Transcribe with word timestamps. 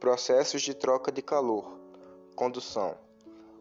Processos 0.00 0.62
de 0.62 0.74
troca 0.74 1.10
de 1.10 1.20
calor. 1.20 1.76
Condução. 2.36 2.96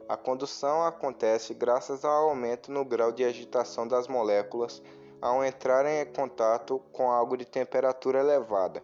A 0.08 0.16
condução 0.16 0.84
acontece 0.84 1.52
graças 1.52 2.06
ao 2.06 2.30
aumento 2.30 2.72
no 2.72 2.86
grau 2.86 3.12
de 3.12 3.24
agitação 3.24 3.88
das 3.88 4.08
moléculas 4.08 4.84
ao 5.20 5.44
entrarem 5.44 6.00
em 6.00 6.06
contato 6.06 6.80
com 6.94 7.10
algo 7.10 7.36
de 7.36 7.44
temperatura 7.44 8.20
elevada, 8.20 8.84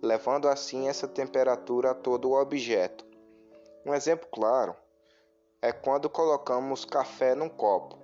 levando 0.00 0.48
assim 0.48 0.88
essa 0.88 1.08
temperatura 1.08 1.90
a 1.90 1.94
todo 1.94 2.30
o 2.30 2.40
objeto. 2.40 3.04
Um 3.84 3.92
exemplo 3.92 4.28
claro 4.30 4.76
é 5.60 5.72
quando 5.72 6.08
colocamos 6.08 6.84
café 6.84 7.34
num 7.34 7.48
copo. 7.48 7.98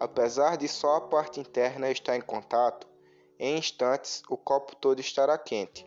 Apesar 0.00 0.56
de 0.56 0.68
só 0.68 0.96
a 0.96 1.00
parte 1.02 1.38
interna 1.38 1.90
estar 1.90 2.16
em 2.16 2.22
contato, 2.22 2.88
em 3.38 3.58
instantes 3.58 4.22
o 4.26 4.38
copo 4.38 4.74
todo 4.74 5.00
estará 5.00 5.36
quente. 5.36 5.86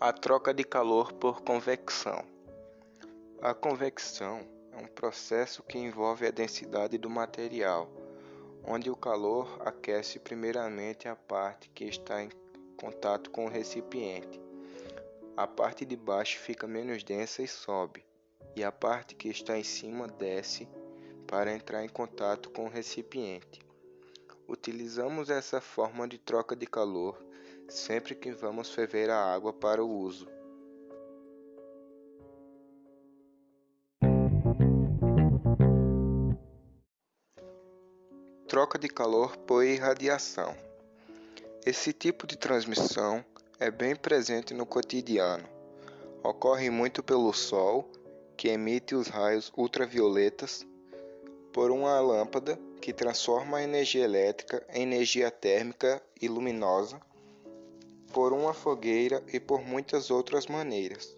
A 0.00 0.12
troca 0.12 0.54
de 0.54 0.64
calor 0.64 1.12
por 1.12 1.42
convecção. 1.42 2.24
A 3.42 3.52
convecção 3.52 4.40
é 4.72 4.76
um 4.76 4.86
processo 4.86 5.62
que 5.62 5.76
envolve 5.76 6.26
a 6.26 6.30
densidade 6.30 6.96
do 6.96 7.10
material, 7.10 7.90
onde 8.64 8.90
o 8.90 8.96
calor 8.96 9.60
aquece 9.64 10.18
primeiramente 10.18 11.08
a 11.08 11.16
parte 11.16 11.68
que 11.70 11.84
está 11.84 12.22
em 12.22 12.30
contato 12.80 13.28
com 13.30 13.46
o 13.46 13.50
recipiente. 13.50 14.40
A 15.36 15.46
parte 15.46 15.84
de 15.84 15.96
baixo 15.96 16.38
fica 16.38 16.66
menos 16.66 17.02
densa 17.02 17.42
e 17.42 17.48
sobe, 17.48 18.04
e 18.54 18.62
a 18.62 18.72
parte 18.72 19.14
que 19.14 19.28
está 19.28 19.58
em 19.58 19.64
cima 19.64 20.06
desce 20.06 20.68
para 21.26 21.52
entrar 21.52 21.84
em 21.84 21.88
contato 21.88 22.50
com 22.50 22.66
o 22.66 22.70
recipiente. 22.70 23.67
Utilizamos 24.48 25.28
essa 25.28 25.60
forma 25.60 26.08
de 26.08 26.16
troca 26.16 26.56
de 26.56 26.66
calor 26.66 27.22
sempre 27.68 28.14
que 28.14 28.32
vamos 28.32 28.70
ferver 28.70 29.10
a 29.10 29.34
água 29.34 29.52
para 29.52 29.84
o 29.84 29.90
uso. 29.90 30.26
Troca 38.46 38.78
de 38.78 38.88
calor 38.88 39.36
por 39.36 39.62
irradiação. 39.62 40.56
Esse 41.66 41.92
tipo 41.92 42.26
de 42.26 42.38
transmissão 42.38 43.22
é 43.60 43.70
bem 43.70 43.94
presente 43.94 44.54
no 44.54 44.64
cotidiano. 44.64 45.46
Ocorre 46.22 46.70
muito 46.70 47.02
pelo 47.02 47.32
Sol, 47.34 47.86
que 48.34 48.48
emite 48.48 48.94
os 48.94 49.08
raios 49.08 49.52
ultravioletas, 49.54 50.66
por 51.58 51.72
uma 51.72 51.98
lâmpada, 51.98 52.56
que 52.80 52.92
transforma 52.92 53.56
a 53.56 53.64
energia 53.64 54.04
elétrica 54.04 54.64
em 54.72 54.82
energia 54.82 55.28
térmica 55.28 56.00
e 56.22 56.28
luminosa, 56.28 57.00
por 58.12 58.32
uma 58.32 58.54
fogueira 58.54 59.20
e 59.32 59.40
por 59.40 59.60
muitas 59.60 60.08
outras 60.08 60.46
maneiras. 60.46 61.12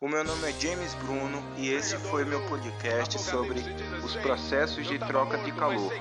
O 0.00 0.08
meu 0.08 0.24
nome 0.24 0.48
é 0.48 0.52
James 0.52 0.94
Bruno 0.94 1.42
e 1.58 1.68
esse 1.68 1.94
foi 1.98 2.24
meu 2.24 2.40
podcast 2.48 3.18
sobre 3.18 3.60
os 4.02 4.16
processos 4.16 4.86
de 4.86 4.98
troca 4.98 5.36
de 5.36 5.52
calor. 5.52 5.92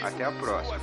Até 0.00 0.22
a 0.22 0.30
próxima. 0.30 0.78